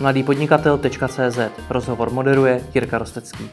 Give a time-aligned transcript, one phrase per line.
[0.00, 1.38] mladýpodnikatel.cz
[1.70, 3.50] Rozhovor moderuje Jirka Rostecký.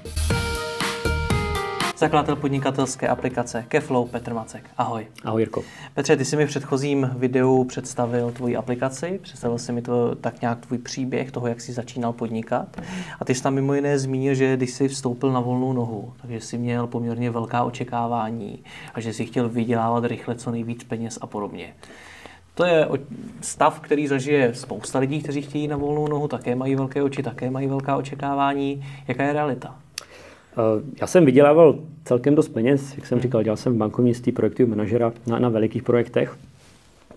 [1.98, 4.70] Zakladatel podnikatelské aplikace Keflow Petr Macek.
[4.78, 5.08] Ahoj.
[5.24, 5.64] Ahoj Jirko.
[5.94, 10.42] Petře, ty jsi mi v předchozím videu představil tvoji aplikaci, představil jsi mi to tak
[10.42, 12.82] nějak tvůj příběh toho, jak jsi začínal podnikat.
[13.20, 16.40] A ty jsi tam mimo jiné zmínil, že když jsi vstoupil na volnou nohu, takže
[16.40, 18.64] jsi měl poměrně velká očekávání
[18.94, 21.74] a že jsi chtěl vydělávat rychle co nejvíc peněz a podobně.
[22.56, 22.88] To je
[23.42, 27.50] stav, který zažije spousta lidí, kteří chtějí na volnou nohu, také mají velké oči, také
[27.50, 28.86] mají velká očekávání.
[29.08, 29.76] Jaká je realita?
[30.54, 34.70] Eh, já jsem vydělával celkem dost peněz, jak jsem říkal, dělal jsem v bankovnictví projektového
[34.76, 36.38] manažera na, na velikých projektech.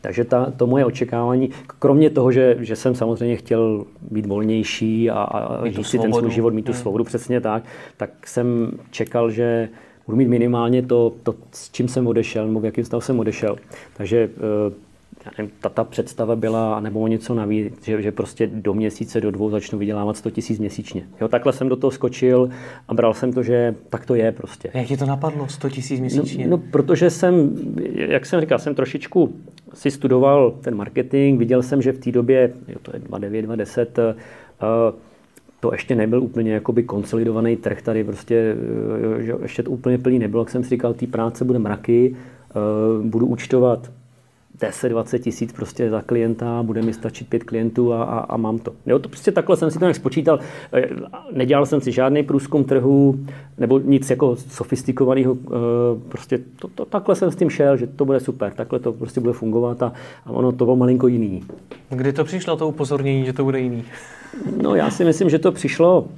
[0.01, 5.23] Takže ta, to moje očekávání, kromě toho, že, že jsem samozřejmě chtěl být volnější a,
[5.23, 6.81] a žít si ten svůj život, mít tu hmm.
[6.81, 7.63] svobodu přesně tak,
[7.97, 9.69] tak jsem čekal, že
[10.07, 13.57] budu mít minimálně to, to s čím jsem odešel, nebo v jakým stavu jsem odešel.
[13.97, 14.86] Takže eh,
[15.61, 19.51] ta, ta představa byla, nebo o něco navíc, že, že prostě do měsíce, do dvou
[19.51, 21.07] začnu vydělávat 100 tisíc měsíčně.
[21.21, 22.51] Jo, takhle jsem do toho skočil
[22.89, 24.71] a bral jsem to, že tak to je prostě.
[24.75, 26.45] Jak ti to napadlo, 100 tisíc měsíčně?
[26.45, 27.57] No, no, protože jsem,
[27.95, 29.35] jak jsem říkal, jsem trošičku
[29.75, 33.99] si studoval ten marketing, viděl jsem, že v té době, jo, to je 29, 20,
[33.99, 34.05] uh,
[35.61, 38.57] to ještě nebyl úplně jakoby konsolidovaný trh tady, prostě
[39.19, 42.17] že ještě to úplně plný nebylo, jak jsem si říkal, té práce bude mraky,
[42.97, 43.91] uh, budu účtovat
[44.61, 48.73] 10-20 tisíc prostě za klienta, bude mi stačit pět klientů a, a, a mám to.
[48.87, 50.39] Jo, to prostě takhle jsem si to nějak spočítal.
[50.73, 50.89] Eh,
[51.33, 53.19] nedělal jsem si žádný průzkum trhu
[53.59, 55.37] nebo nic jako sofistikovaného.
[55.47, 55.51] Eh,
[56.09, 59.21] prostě to, to, takhle jsem s tím šel, že to bude super, takhle to prostě
[59.21, 59.93] bude fungovat a,
[60.25, 61.45] a ono to bylo malinko jiný.
[61.89, 63.85] Kdy to přišlo, to upozornění, že to bude jiný?
[64.63, 66.09] No já si myslím, že to přišlo uh,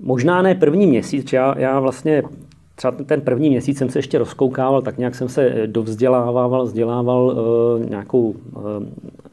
[0.00, 2.22] možná ne první měsíc, já, já vlastně
[2.74, 7.24] třeba ten první měsíc jsem se ještě rozkoukával, tak nějak jsem se eh, dovzdělával, vzdělával
[7.26, 8.62] uh, nějakou uh,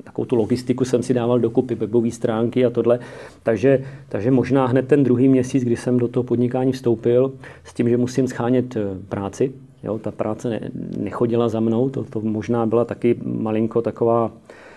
[0.04, 3.00] takovou tu logistiku jsem si dával dokupy, webové stránky a tohle.
[3.44, 7.32] Takže, takže možná hned ten druhý měsíc, kdy jsem do toho podnikání vstoupil,
[7.64, 8.78] s tím, že musím schánět
[9.10, 9.52] práci,
[9.84, 10.60] jo, ta práce ne,
[10.98, 14.32] nechodila za mnou, to, to možná byla taky malinko taková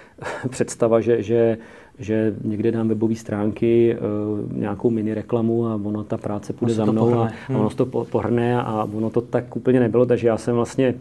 [0.49, 1.59] představa, že, že
[1.99, 3.99] že někde dám webové stránky, eh,
[4.53, 7.61] nějakou mini reklamu a ono ta práce půjde za mnou a, hmm.
[7.61, 10.95] ono to pohrne a ono to tak úplně nebylo, takže já jsem vlastně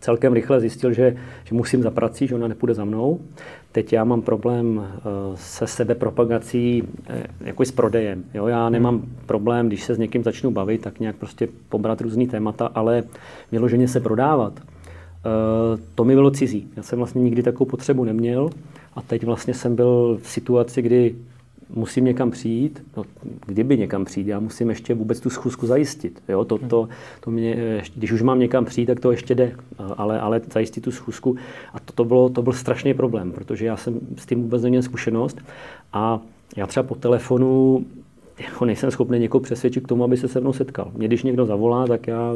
[0.00, 3.20] celkem rychle zjistil, že, že musím za prací, že ona nepůjde za mnou.
[3.72, 5.00] Teď já mám problém eh,
[5.34, 8.24] se sebepropagací, eh, jako s prodejem.
[8.34, 9.16] Jo, já nemám hmm.
[9.26, 13.02] problém, když se s někým začnu bavit, tak nějak prostě pobrat různý témata, ale
[13.52, 14.60] vyloženě se prodávat,
[15.94, 16.68] to mi bylo cizí.
[16.76, 18.50] Já jsem vlastně nikdy takovou potřebu neměl.
[18.96, 21.14] A teď vlastně jsem byl v situaci, kdy
[21.70, 23.04] musím někam přijít, no,
[23.46, 26.22] kdyby někam přijít, já musím ještě vůbec tu schůzku zajistit.
[26.28, 26.44] Jo?
[26.44, 26.88] To, to,
[27.20, 29.56] to mě, když už mám někam přijít, tak to ještě jde,
[29.96, 31.36] ale, ale zajistit tu schůzku.
[31.74, 34.82] A to, to, bylo, to byl strašný problém, protože já jsem s tím vůbec neměl
[34.82, 35.38] zkušenost
[35.92, 36.20] a
[36.56, 37.84] já třeba po telefonu
[38.38, 40.90] jako nejsem schopný někoho přesvědčit k tomu, aby se se mnou setkal.
[40.94, 42.32] Mě když někdo zavolá, tak já,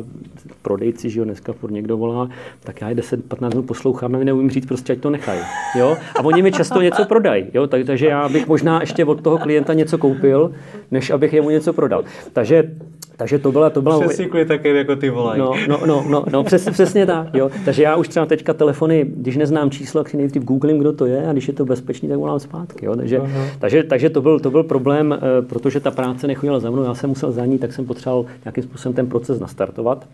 [0.62, 2.28] prodejci, že jo, dneska furt někdo volá,
[2.60, 5.40] tak já je 10-15 minut poslouchám a neumím říct prostě, ať to nechají.
[5.78, 5.96] Jo?
[6.16, 7.46] A oni mi často něco prodají.
[7.54, 7.66] Jo?
[7.66, 10.52] Tak, takže já bych možná ještě od toho klienta něco koupil,
[10.90, 12.04] než abych jemu něco prodal.
[12.32, 12.70] Takže
[13.18, 13.70] takže to byla...
[13.70, 15.40] To byla Přesně také jako ty volají.
[15.40, 17.34] No, no, no, no, no přesně, přesně tak.
[17.34, 17.50] Jo.
[17.64, 21.06] Takže já už třeba teďka telefony, když neznám číslo, tak si nejdřív googlím, kdo to
[21.06, 22.86] je a když je to bezpečný, tak volám zpátky.
[22.86, 22.96] Jo.
[22.96, 23.20] Takže,
[23.58, 26.94] takže, takže to, byl, to byl problém, eh, protože ta práce nechodila za mnou, já
[26.94, 30.06] jsem musel za ní, tak jsem potřeboval nějakým způsobem ten proces nastartovat.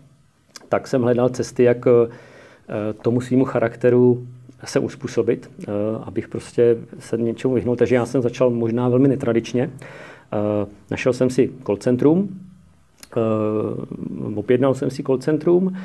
[0.69, 2.13] Tak jsem hledal cesty, jak eh,
[3.01, 4.27] tomu svýmu charakteru
[4.63, 5.71] se uspůsobit, eh,
[6.03, 7.75] abych prostě se něčemu vyhnul.
[7.75, 9.69] Takže já jsem začal možná velmi netradičně.
[10.91, 12.29] Našel jsem si call centrum,
[14.35, 15.75] objednal jsem si call centrum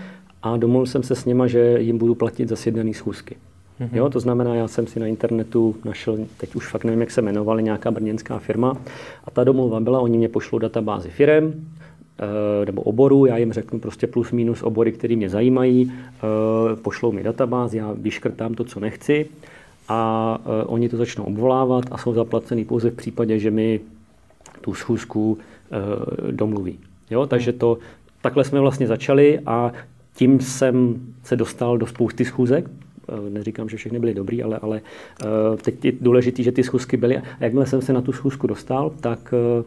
[0.43, 3.37] a domluvil jsem se s nima, že jim budu platit za sjednaný schůzky.
[3.81, 3.89] Mm-hmm.
[3.97, 7.21] Jo, to znamená, já jsem si na internetu našel, teď už fakt nevím, jak se
[7.21, 8.77] jmenovali, nějaká brněnská firma
[9.25, 11.55] a ta domluva byla, oni mě pošlou databázi firem,
[12.19, 17.13] eh, nebo oboru, já jim řeknu prostě plus minus obory, které mě zajímají, eh, pošlou
[17.13, 19.27] mi databázi, já vyškrtám to, co nechci
[19.89, 23.81] a oni to začnou obvolávat a jsou zaplacený pouze v případě, že mi
[24.61, 25.39] tu schůzku
[26.31, 26.79] domluví.
[27.11, 27.27] Jo?
[27.27, 27.79] Takže to,
[28.23, 29.73] takhle jsme vlastně začali a
[30.15, 32.71] tím jsem se dostal do spousty schůzek.
[33.09, 34.81] Eh, neříkám, že všechny byly dobrý, ale, ale
[35.23, 37.17] eh, teď je důležité, že ty schůzky byly.
[37.17, 39.65] A jakmile jsem se na tu schůzku dostal, tak eh,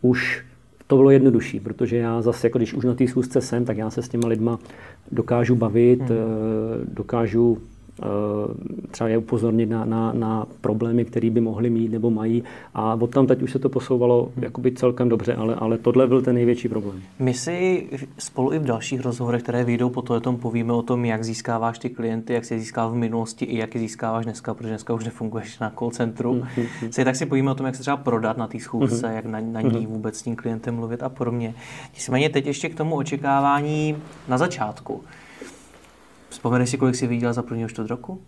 [0.00, 0.44] už
[0.86, 3.90] to bylo jednodušší, protože já zase, jako když už na té schůzce jsem, tak já
[3.90, 4.58] se s těma lidma
[5.12, 6.18] dokážu bavit, hmm.
[6.84, 7.58] dokážu
[8.90, 12.44] třeba je upozornit na, na, na problémy, které by mohli mít nebo mají.
[12.74, 14.44] A od tam teď už se to posouvalo hmm.
[14.44, 17.02] jakoby celkem dobře, ale, ale tohle byl ten největší problém.
[17.18, 17.86] My si
[18.18, 21.90] spolu i v dalších rozhovorech, které vyjdou po tom, povíme o tom, jak získáváš ty
[21.90, 25.58] klienty, jak se získával v minulosti i jak je získáváš dneska, protože dneska už nefunguješ
[25.58, 26.34] na call centru.
[26.34, 26.90] Mm-hmm.
[26.90, 29.14] Si tak si povíme o tom, jak se třeba prodat na té schůzce, mm-hmm.
[29.14, 31.54] jak na, na ní vůbec s tím klientem mluvit a podobně.
[31.94, 33.96] Nicméně teď ještě k tomu očekávání
[34.28, 35.00] na začátku.
[36.42, 38.20] Vzpomeneš si, kolik jsi viděl za prvního čtvrt roku?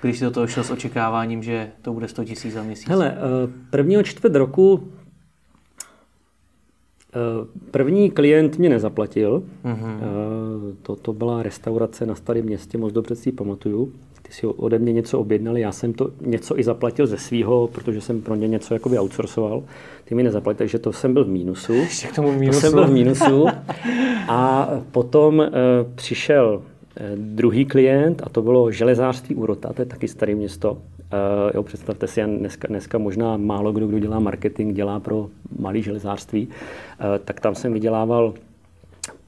[0.00, 2.88] Když jsi do toho šel s očekáváním, že to bude 100 tisíc za měsíc?
[2.88, 4.88] Hele, eh, prvního čtvrt roku
[7.14, 9.42] eh, První klient mě nezaplatil.
[9.64, 10.00] Mm-hmm.
[10.82, 13.92] To, to byla restaurace na Starém městě, moc dobře si pamatuju.
[14.22, 18.00] Ty si ode mě něco objednali, já jsem to něco i zaplatil ze svého, protože
[18.00, 19.62] jsem pro ně něco jakoby outsourcoval.
[20.04, 21.72] Ty mi nezaplatili, takže to jsem byl v mínusu.
[21.72, 22.60] Ještě k tomu mínusu.
[22.60, 23.46] To jsem byl v mínusu.
[24.28, 25.46] A potom uh,
[25.94, 26.67] přišel Eh,
[27.16, 30.72] druhý klient, a to bylo železářství Urota, to je taky staré město.
[30.72, 30.78] Uh,
[31.54, 35.28] jo, představte si, dneska, dneska možná málo kdo, kdo dělá marketing, dělá pro
[35.58, 36.46] malé železářství.
[36.46, 38.34] Uh, tak tam jsem vydělával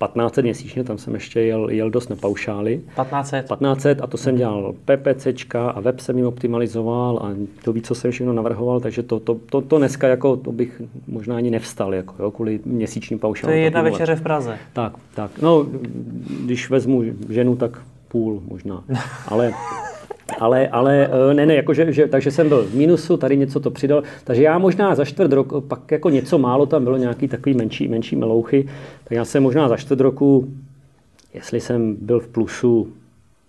[0.07, 2.77] 1500 měsíčně, tam jsem ještě jel, jel dost na paušály.
[2.77, 3.47] 1500?
[3.47, 7.95] 1500 a to jsem dělal PPCčka a web jsem jim optimalizoval a to víc, co
[7.95, 11.95] jsem všechno navrhoval, takže to, to, to, to dneska jako, to bych možná ani nevstal,
[11.95, 13.53] jako, jo, kvůli měsíčním paušálům.
[13.53, 14.59] To je jedna večeře v Praze.
[14.73, 15.31] Tak, tak.
[15.43, 15.67] No,
[16.45, 18.85] když vezmu ženu, tak půl možná.
[19.29, 19.53] Ale
[20.41, 23.61] ale, ale eh, ne, ne, jako že, že, takže jsem byl v mínusu, tady něco
[23.61, 24.03] to přidal.
[24.25, 27.89] Takže já možná za čtvrt roku, pak jako něco málo tam bylo, nějaký takový menší,
[27.89, 28.69] menší melouchy,
[29.05, 30.49] tak já jsem možná za čtvrt roku,
[31.35, 32.89] jestli jsem byl v plusu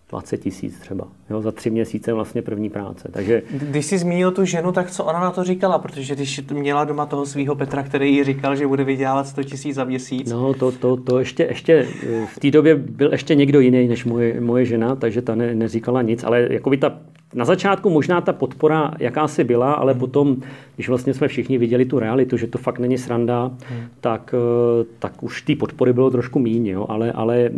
[0.10, 1.08] 20 tisíc třeba.
[1.31, 3.10] Jo, za tři měsíce vlastně první práce.
[3.13, 3.42] Takže...
[3.51, 5.80] Když jsi zmínil tu ženu, tak co ona na to říkala?
[5.80, 9.75] Protože když měla doma toho svého Petra, který jí říkal, že bude vydělávat 100 tisíc
[9.75, 10.31] za měsíc.
[10.31, 11.88] No, to, to, to ještě, ještě,
[12.36, 16.01] v té době byl ještě někdo jiný než moje, moje žena, takže ta ne, neříkala
[16.01, 16.98] nic, ale jako by ta
[17.33, 20.00] na začátku možná ta podpora jakási byla, ale hmm.
[20.00, 20.38] potom,
[20.75, 23.83] když vlastně jsme všichni viděli tu realitu, že to fakt není sranda, hmm.
[24.01, 27.50] tak, eh, tak už té podpory bylo trošku méně, ale, ale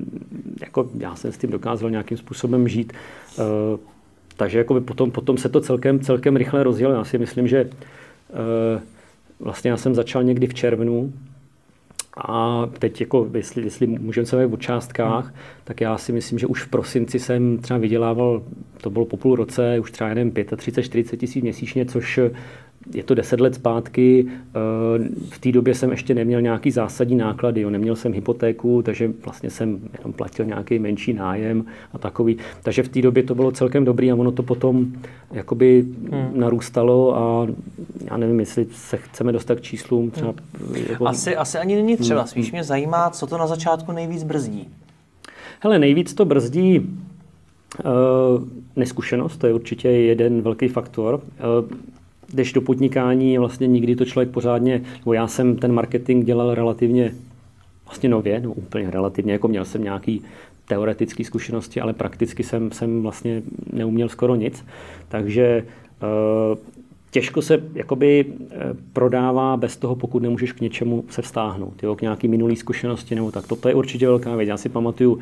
[0.61, 2.93] jako já jsem s tím dokázal nějakým způsobem žít.
[3.39, 3.77] Eh,
[4.37, 6.93] takže jako potom, potom se to celkem, celkem rychle rozjelo.
[6.93, 8.81] Já si myslím, že eh,
[9.39, 11.13] vlastně já jsem začal někdy v červnu
[12.17, 15.33] a teď, jako, jestli, jestli můžeme se o částkách, hmm.
[15.63, 18.43] tak já si myslím, že už v prosinci jsem třeba vydělával,
[18.81, 22.19] to bylo po půl roce, už třeba jeden 35-40 tisíc měsíčně, což
[22.93, 24.25] je to deset let zpátky.
[24.27, 24.53] Eh,
[25.29, 27.69] v té době jsem ještě neměl nějaký zásadní náklady, jo.
[27.69, 32.37] neměl jsem hypotéku, takže vlastně jsem jenom platil nějaký menší nájem a takový.
[32.63, 34.87] Takže v té době to bylo celkem dobrý a ono to potom
[35.31, 36.31] jakoby hmm.
[36.33, 37.47] narůstalo a
[38.11, 40.11] já nevím, jestli se chceme dostat k číslům.
[40.11, 40.33] Třeba,
[40.67, 40.75] hmm.
[40.89, 41.07] jako...
[41.07, 42.21] asi, asi ani není třeba.
[42.21, 42.27] Hmm.
[42.27, 44.67] Spíš mě zajímá, co to na začátku nejvíc brzdí.
[45.59, 46.83] Hele, nejvíc to brzdí uh,
[48.75, 51.15] neskušenost, to je určitě jeden velký faktor.
[51.15, 51.69] Uh,
[52.33, 57.13] jdeš do podnikání, vlastně nikdy to člověk pořádně, nebo já jsem ten marketing dělal relativně
[57.85, 60.21] vlastně nově, no úplně relativně, jako měl jsem nějaký
[60.65, 63.41] teoretické zkušenosti, ale prakticky jsem, jsem vlastně
[63.73, 64.65] neuměl skoro nic.
[65.09, 65.65] Takže
[66.51, 66.57] uh,
[67.13, 68.55] těžko se jakoby eh,
[68.93, 73.31] prodává bez toho, pokud nemůžeš k něčemu se vztáhnout, jo, k nějaký minulý zkušenosti nebo
[73.31, 73.45] tak.
[73.61, 74.47] To je určitě velká věc.
[74.49, 75.19] Já si pamatuju,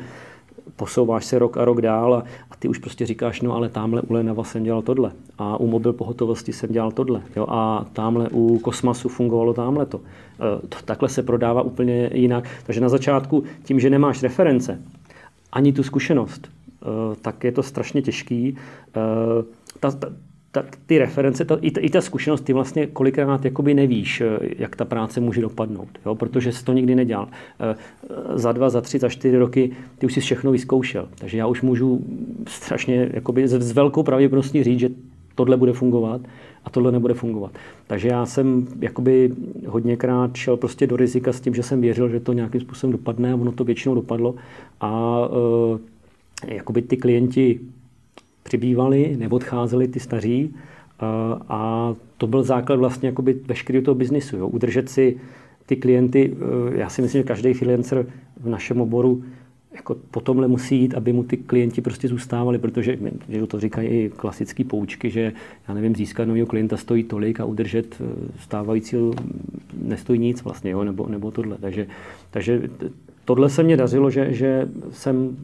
[0.76, 4.02] posouváš se rok a rok dál a, a ty už prostě říkáš, no ale tamhle
[4.02, 8.28] u Lenava jsem dělal tohle a u mobil pohotovosti jsem dělal tohle jo, a tamhle
[8.32, 10.00] u Kosmasu fungovalo tamhle to.
[10.00, 10.78] E, to.
[10.84, 12.48] Takhle se prodává úplně jinak.
[12.66, 14.82] Takže na začátku tím, že nemáš reference,
[15.52, 18.48] ani tu zkušenost, e, tak je to strašně těžký.
[18.48, 18.56] E,
[19.80, 20.08] ta, ta,
[20.52, 24.38] ta, ty reference, ta, i, ta, i ta zkušenost, ty vlastně kolikrát jakoby nevíš, eh,
[24.58, 26.14] jak ta práce může dopadnout, jo?
[26.14, 27.28] protože jsi to nikdy nedělal.
[27.60, 27.74] Eh,
[28.34, 31.08] za dva, za tři, za čtyři roky ty už jsi všechno vyzkoušel.
[31.18, 32.04] Takže já už můžu
[32.46, 34.88] strašně jakoby s velkou pravděpodobností říct, že
[35.34, 36.20] tohle bude fungovat
[36.64, 37.52] a tohle nebude fungovat.
[37.86, 39.32] Takže já jsem jakoby
[39.66, 43.32] hodněkrát šel prostě do rizika s tím, že jsem věřil, že to nějakým způsobem dopadne
[43.32, 44.34] a ono to většinou dopadlo.
[44.80, 45.20] A
[46.48, 47.60] e, jakoby ty klienti
[48.52, 50.54] přibývali, neodcházeli ty staří
[51.48, 54.36] a to byl základ vlastně jakoby veškerého toho biznisu.
[54.36, 54.48] Jo.
[54.48, 55.16] Udržet si
[55.66, 56.36] ty klienty,
[56.72, 58.06] e, já si myslím, že každý freelancer
[58.40, 59.24] v našem oboru
[59.72, 63.88] jako po tomhle musí jít, aby mu ty klienti prostě zůstávali, protože že to říkají
[63.88, 65.32] i klasické poučky, že
[65.68, 68.04] já nevím, získat nového klienta stojí tolik a udržet e,
[68.42, 69.14] stávajícího
[69.82, 71.56] nestojí nic vlastně, jo, nebo, nebo tohle.
[71.60, 71.86] Takže,
[72.30, 72.68] takže
[73.24, 75.36] tohle se mě dařilo, že, že jsem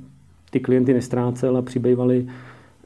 [0.50, 2.26] ty klienty nestrácel a přibývali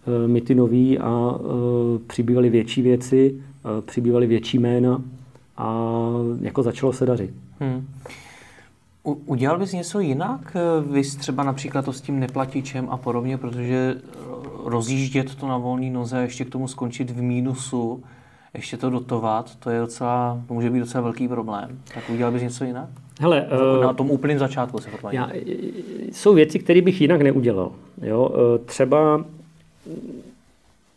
[0.07, 5.03] Eh, my ty nový a eh, přibývaly větší věci, eh, přibývaly větší jména
[5.57, 5.89] a
[6.41, 7.31] jako začalo se dařit.
[7.61, 7.89] Hmm.
[9.05, 10.57] U, udělal bys něco jinak?
[10.91, 13.97] Vy třeba například to s tím neplatičem a podobně, protože
[14.65, 18.03] rozjíždět to na volné noze a ještě k tomu skončit v mínusu,
[18.55, 21.79] ještě to dotovat, to je docela, to může být docela velký problém.
[21.95, 22.89] Tak udělal bys něco jinak?
[23.21, 23.47] Hele,
[23.83, 25.31] na tom úplném začátku se já,
[26.13, 27.73] Jsou věci, které bych jinak neudělal.
[28.03, 28.31] Jo?
[28.65, 29.25] Třeba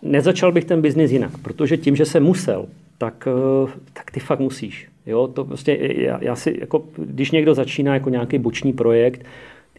[0.01, 2.65] nezačal bych ten biznis jinak, protože tím, že jsem musel,
[2.97, 4.87] tak, eh, tak ty fakt musíš.
[5.05, 9.25] Jo, to prostě, já, já si, jako, když někdo začíná jako nějaký boční projekt,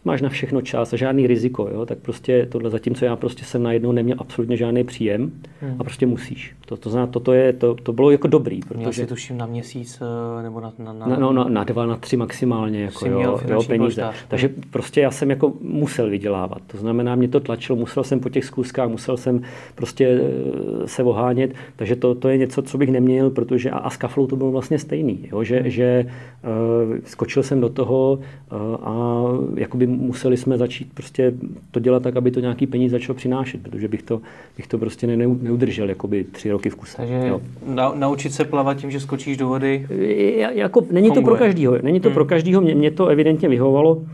[0.07, 1.85] máš na všechno čas a žádný riziko, jo?
[1.85, 5.75] tak prostě tohle, zatímco já prostě jsem najednou neměl absolutně žádný příjem hmm.
[5.79, 6.55] a prostě musíš.
[6.65, 8.59] To, to znamená, toto je, to, to bylo jako dobrý.
[8.59, 8.77] Protože...
[8.77, 10.73] Měl jsi tuším na měsíc eh, nebo na...
[10.77, 11.15] Na, na...
[11.19, 13.77] no, na, na dva, na tři maximálně jako, jo, jo, peníze.
[13.77, 14.15] Polštář.
[14.27, 16.61] Takže prostě já jsem jako musel vydělávat.
[16.67, 19.41] To znamená, mě to tlačilo, musel jsem po těch zkuskách, musel jsem
[19.75, 23.89] prostě eh, se ohánět, takže to, to je něco, co bych neměl, protože a, a
[23.89, 25.43] s kaflou to bylo vlastně stejný, jo?
[25.43, 25.69] že, hmm.
[25.69, 28.19] že uh, skočil jsem do toho
[28.51, 29.23] uh, a
[29.55, 31.33] jakoby museli jsme začít prostě
[31.71, 34.21] to dělat tak, aby to nějaký peníze začalo přinášet, protože bych to,
[34.57, 36.97] bych to prostě ne, neudržel jakoby tři roky v kuse.
[36.97, 37.41] Takže jo.
[37.65, 39.87] Na, naučit se plavat tím, že skočíš do vody?
[39.89, 41.23] Je, jako, není funguje.
[41.23, 41.77] to pro každýho.
[41.81, 42.13] Není to hmm.
[42.13, 42.61] pro každýho.
[42.61, 43.95] Mě, mě to evidentně vyhovalo.
[43.95, 44.05] Uh,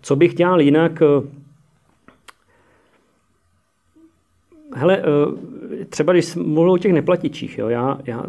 [0.00, 1.02] co bych dělal jinak?
[1.18, 1.24] Uh,
[4.74, 5.34] hele, uh,
[5.88, 8.24] třeba když mluvil o těch neplatičích, jo, já, já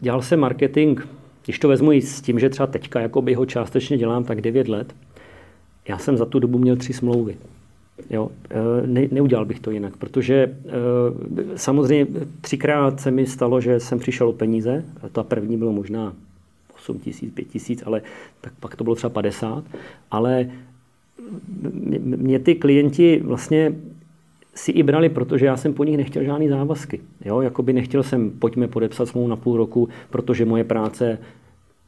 [0.00, 1.00] dělal jsem marketing
[1.48, 4.68] když to vezmu i s tím, že třeba teďka jakoby ho částečně dělám tak 9
[4.68, 4.94] let,
[5.88, 7.36] já jsem za tu dobu měl tři smlouvy.
[8.10, 10.52] Jo, e, ne, neudělal bych to jinak, protože e,
[11.56, 12.06] samozřejmě
[12.40, 14.84] třikrát se mi stalo, že jsem přišel o peníze.
[15.12, 16.12] Ta první bylo možná
[16.76, 18.02] 8 tisíc, 5 tisíc, ale
[18.40, 19.64] tak pak to bylo třeba 50.
[20.10, 20.50] Ale
[22.02, 23.72] mě ty klienti vlastně
[24.58, 27.00] si i brali, protože já jsem po nich nechtěl žádný závazky.
[27.24, 31.18] Jo, jakoby nechtěl jsem, pojďme podepsat smlouvu na půl roku, protože moje práce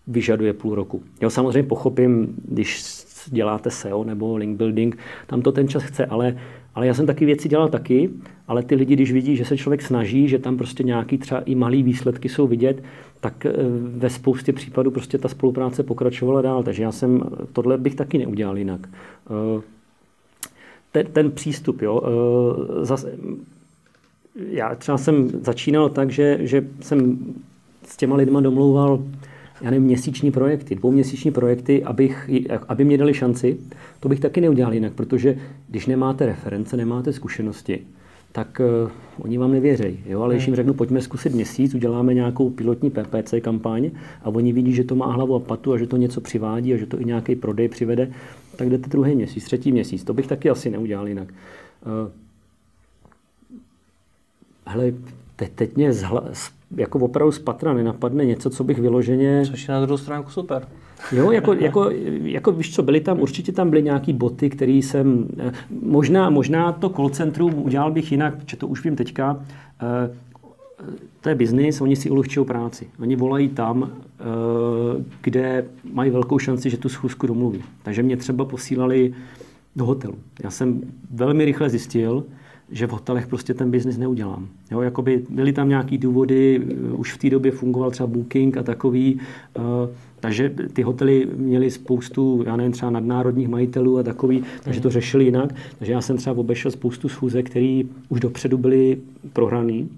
[0.06, 1.02] vyžaduje půl roku.
[1.20, 2.82] Jo, samozřejmě pochopím, když
[3.26, 6.36] děláte SEO nebo link building, tam to ten čas chce, ale,
[6.74, 8.10] ale já jsem taky věci dělal taky,
[8.48, 11.54] ale ty lidi, když vidí, že se člověk snaží, že tam prostě nějaký třeba i
[11.54, 12.82] malý výsledky jsou vidět,
[13.20, 13.52] tak eh,
[13.96, 16.62] ve spoustě případů prostě ta spolupráce pokračovala dál.
[16.62, 17.22] Takže já jsem,
[17.52, 18.88] tohle bych taky neudělal jinak.
[20.92, 23.12] Ten, ten přístup, jo, eh, zase,
[24.48, 27.18] já třeba jsem začínal tak, že, že jsem
[27.86, 29.02] s těma lidma domlouval
[29.60, 32.30] já nevím, měsíční projekty, dvouměsíční projekty, abych,
[32.68, 33.56] aby mě dali šanci,
[34.00, 37.80] to bych taky neudělal jinak, protože když nemáte reference, nemáte zkušenosti,
[38.32, 40.00] tak uh, oni vám nevěří.
[40.06, 40.22] Jo?
[40.22, 43.90] Ale když jim řeknu, pojďme zkusit měsíc, uděláme nějakou pilotní PPC kampaň
[44.22, 46.76] a oni vidí, že to má hlavu a patu a že to něco přivádí a
[46.76, 48.10] že to i nějaký prodej přivede,
[48.60, 50.04] tak jdete druhý měsíc, třetí měsíc.
[50.04, 51.28] To bych taky asi neudělal jinak.
[51.28, 52.10] Uh,
[54.66, 54.92] hele,
[55.36, 56.24] teď, teď mě zhla,
[56.76, 59.42] jako opravdu z patra nenapadne něco, co bych vyloženě...
[59.46, 60.68] Což je na druhou stránku super.
[61.12, 61.90] Jo, jako, jako,
[62.22, 65.52] jako víš co, byly tam, určitě tam byly nějaký boty, který jsem, eh,
[65.82, 69.44] možná, možná to call centrum udělal bych jinak, protože to už vím teďka,
[69.82, 70.16] eh,
[71.20, 72.88] to je biznis, oni si ulehčují práci.
[73.00, 74.24] Oni volají tam, eh,
[75.22, 77.62] kde mají velkou šanci, že tu schůzku domluví.
[77.82, 79.14] Takže mě třeba posílali
[79.76, 80.14] do hotelu.
[80.44, 80.80] Já jsem
[81.10, 82.24] velmi rychle zjistil,
[82.70, 84.48] že v hotelech prostě ten biznis neudělám.
[84.70, 88.62] Jo, jakoby byly tam nějaký důvody, eh, už v té době fungoval třeba Booking a
[88.62, 89.20] takový,
[89.58, 89.64] uh,
[90.20, 94.92] takže ty hotely měly spoustu, já nevím, třeba nadnárodních majitelů a takový, takže to mhm.
[94.92, 95.54] řešili jinak.
[95.78, 98.98] Takže já jsem třeba obešel spoustu schůzek, které už dopředu byly
[99.32, 99.88] prohraný.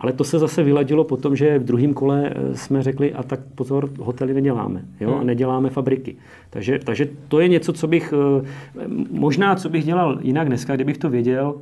[0.00, 3.22] Ale to se zase vyladilo po tom, že v druhém kole eh, jsme řekli, a
[3.22, 5.26] tak pozor, hotely neděláme, jo, a mhm.
[5.26, 6.16] neděláme fabriky.
[6.50, 8.14] Takže, takže to je něco, co bych,
[9.10, 11.54] možná, co bych dělal jinak dneska, kdybych to věděl,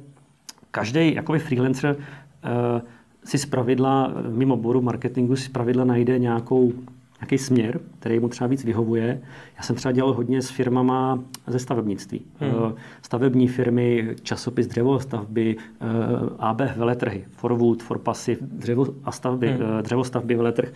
[0.70, 2.80] každý jakoby freelancer uh,
[3.24, 6.72] si zpravidla, mimo boru marketingu, si zpravidla najde nějakou,
[7.20, 9.20] nějaký směr, který mu třeba víc vyhovuje.
[9.56, 12.20] Já jsem třeba dělal hodně s firmama ze stavebnictví.
[12.40, 12.54] Hmm.
[12.54, 12.72] Uh,
[13.02, 19.60] stavební firmy, časopis dřevostavby, uh, AB veletrhy, Forwood, Forpassive, dřevo a stavby, hmm.
[19.60, 20.72] uh, dřevostavby veletrh.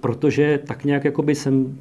[0.00, 1.78] Protože tak nějak jakoby jsem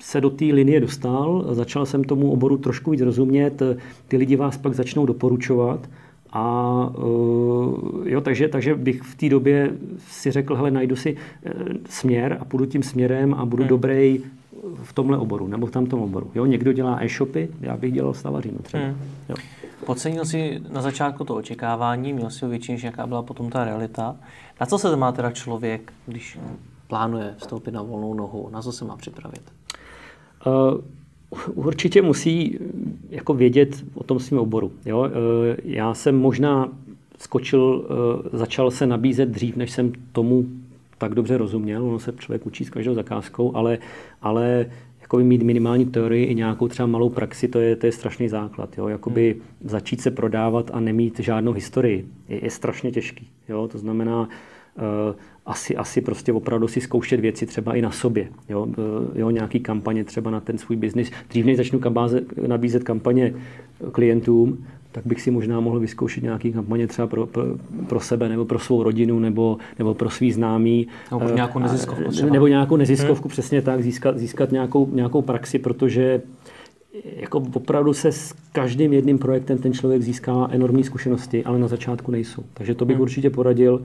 [0.00, 3.62] se do té linie dostal, začal jsem tomu oboru trošku víc rozumět,
[4.08, 5.88] ty lidi vás pak začnou doporučovat
[6.32, 11.52] a uh, jo, takže, takže bych v té době si řekl, hele, najdu si uh,
[11.88, 13.68] směr a půjdu tím směrem a budu hmm.
[13.68, 14.20] dobrý
[14.82, 16.30] v tomhle oboru nebo v tamtom oboru.
[16.34, 18.84] Jo, někdo dělá e-shopy, já bych dělal stavařinu třeba.
[18.84, 18.96] Hmm.
[19.28, 19.36] Jo.
[19.86, 24.16] Podcenil jsi na začátku to očekávání, měl si většině, jaká byla potom ta realita.
[24.60, 26.38] Na co se má teda člověk, když
[26.86, 29.42] plánuje vstoupit na volnou nohu, na co se má připravit?
[30.46, 30.80] Uh,
[31.54, 32.58] určitě musí
[33.10, 34.72] jako vědět o tom svém oboru.
[34.86, 35.04] Jo?
[35.04, 35.10] E,
[35.64, 36.72] já jsem možná
[37.18, 37.88] skočil,
[38.34, 40.46] e, začal se nabízet dřív, než jsem tomu
[40.98, 41.84] tak dobře rozuměl.
[41.84, 43.78] Ono se člověk učí s každou zakázkou, ale,
[44.22, 44.66] ale
[45.00, 48.78] jakoby mít minimální teorii i nějakou třeba malou praxi, to je, to je strašný základ.
[48.78, 48.88] Jo?
[48.88, 49.70] Jakoby hmm.
[49.70, 53.28] začít se prodávat a nemít žádnou historii je, je strašně těžký.
[53.48, 53.68] Jo?
[53.68, 55.14] To znamená, uh,
[55.48, 58.28] asi, asi prostě opravdu si zkoušet věci třeba i na sobě.
[58.48, 58.62] Jo?
[58.62, 58.74] Uh,
[59.14, 61.10] jo, nějaký kampaně třeba na ten svůj biznis.
[61.28, 63.34] Dřív než začnu kabáze, nabízet kampaně
[63.92, 67.44] klientům, tak bych si možná mohl vyzkoušet nějaký kampaně třeba pro, pro,
[67.88, 70.86] pro sebe nebo pro svou rodinu nebo, nebo pro svý známý.
[71.12, 72.32] Nebo nějakou neziskovku třeba.
[72.32, 73.30] Nebo nějakou neziskovku, hmm.
[73.30, 76.22] přesně tak, získat, získat nějakou, nějakou praxi, protože
[77.16, 82.10] jako opravdu se s každým jedným projektem ten člověk získává enormní zkušenosti, ale na začátku
[82.10, 82.42] nejsou.
[82.54, 83.02] Takže to bych hmm.
[83.02, 83.82] určitě poradil.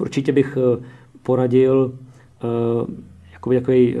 [0.00, 0.84] Určitě bych uh,
[1.22, 1.94] poradil
[2.44, 2.94] uh,
[3.32, 3.96] jako takový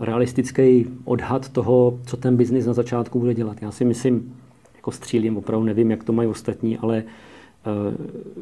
[0.00, 3.62] realistický odhad toho, co ten biznis na začátku bude dělat.
[3.62, 4.34] Já si myslím,
[4.76, 7.04] jako střílím, opravdu nevím, jak to mají ostatní, ale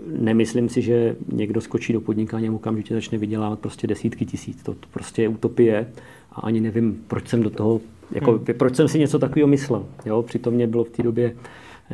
[0.06, 4.62] nemyslím si, že někdo skočí do podnikání a okamžitě začne vydělávat prostě desítky tisíc.
[4.62, 5.86] To, to prostě je utopie
[6.32, 7.80] a ani nevím, proč jsem do toho,
[8.10, 8.44] jako, hmm.
[8.58, 9.86] proč jsem si něco takového myslel.
[10.06, 10.22] Jo?
[10.22, 11.36] Přitom mě bylo v té době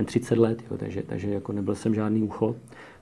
[0.04, 0.76] 30 let, jo?
[0.76, 2.54] takže, takže jako nebyl jsem žádný ucho.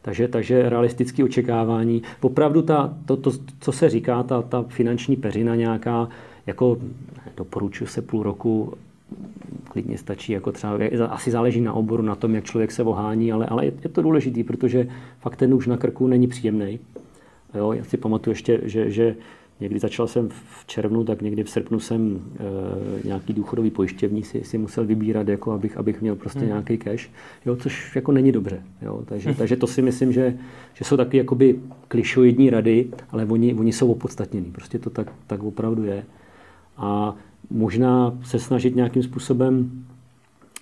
[0.03, 2.03] Takže, takže realistické očekávání.
[2.21, 3.31] Opravdu ta, to, to,
[3.61, 6.09] co se říká, ta, ta finanční peřina nějaká,
[6.47, 6.79] jako
[7.37, 8.75] doporučuji se půl roku
[9.69, 10.79] klidně stačí, jako třeba,
[11.09, 14.03] asi záleží na oboru, na tom, jak člověk se ohání, ale, ale je, je to
[14.03, 14.89] důležitý, protože
[15.21, 16.79] fakt ten nůž na krku není příjemný.
[17.55, 19.17] Jo, já si pamatuju ještě, že, že
[19.63, 22.21] někdy začal jsem v červnu, tak někdy v srpnu jsem
[23.03, 26.49] e, nějaký důchodový pojištěvní si, si musel vybírat, jako abych, abych měl prostě hmm.
[26.49, 27.11] nějaký cash,
[27.47, 28.63] jo, což jako není dobře.
[28.83, 29.39] Jo, takže, hmm.
[29.39, 30.37] takže to si myslím, že,
[30.75, 34.53] že jsou taky jakoby klišoidní rady, ale oni, oni jsou opodstatnění.
[34.53, 36.05] Prostě to tak, tak opravdu je.
[36.77, 37.15] A
[37.51, 39.85] možná se snažit nějakým způsobem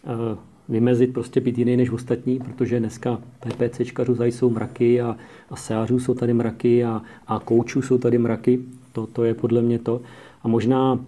[0.04, 0.38] uh,
[0.70, 5.16] vymezit, prostě být jiný než ostatní, protože dneska PPCčkařů tady jsou mraky a,
[5.50, 8.60] a seářů jsou tady mraky a, a koučů jsou tady mraky.
[8.92, 10.00] To, to je podle mě to.
[10.42, 10.98] A možná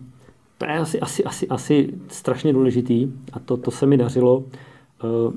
[0.58, 4.44] to je asi, asi, asi, asi strašně důležitý a to, to se mi dařilo uh,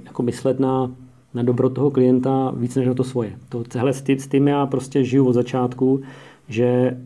[0.06, 0.92] jako myslet na,
[1.34, 3.38] na dobro toho klienta víc než na to svoje.
[3.50, 6.02] To, hele, s, tím, s tím já prostě žiju od začátku,
[6.50, 6.98] že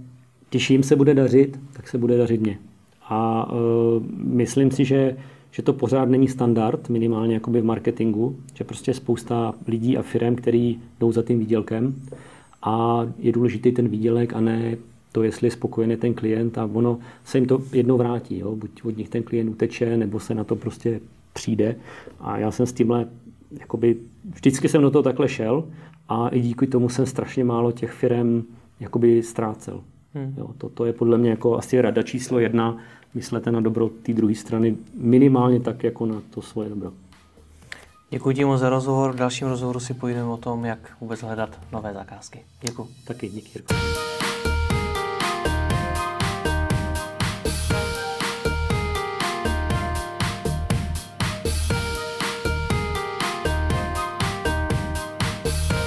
[0.49, 2.57] když jim se bude dařit, tak se bude dařit mě.
[3.09, 3.57] A uh,
[4.17, 5.17] myslím si, že,
[5.51, 10.01] že to pořád není standard, minimálně jakoby v marketingu, že prostě je spousta lidí a
[10.01, 11.95] firm, který jdou za tím výdělkem
[12.61, 14.77] a je důležitý ten výdělek a ne
[15.11, 18.39] to, jestli je spokojený ten klient a ono se jim to jednou vrátí.
[18.39, 18.55] Jo?
[18.55, 20.99] Buď od nich ten klient uteče, nebo se na to prostě
[21.33, 21.75] přijde.
[22.19, 23.07] A já jsem s tímhle,
[23.59, 23.97] jakoby,
[24.35, 25.63] vždycky jsem do toho takhle šel
[26.09, 28.43] a i díky tomu jsem strašně málo těch firm
[28.79, 29.81] jakoby ztrácel.
[30.13, 30.33] Hmm.
[30.37, 32.77] Jo, to, to je podle mě jako asi rada číslo jedna,
[33.13, 36.91] myslete na dobro té druhé strany minimálně tak, jako na to svoje dobro.
[38.09, 39.11] Děkuji ti moc za rozhovor.
[39.11, 42.39] V dalším rozhovoru si pojdeme o tom, jak vůbec hledat nové zakázky.
[42.61, 42.87] Děkuji.
[43.07, 43.98] Taky díky, Jirko.